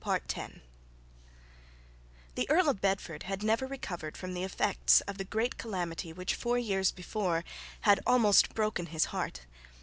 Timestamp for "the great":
5.19-5.59